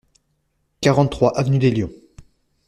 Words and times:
quarante-trois 0.81 1.37
avenue 1.37 1.59
des 1.59 1.69
Lions 1.69 1.91